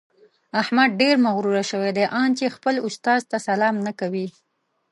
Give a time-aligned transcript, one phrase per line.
[0.61, 4.27] احمد ډېر مغروره شوی دی؛ ان چې خپل استاد ته سلام نه کوي.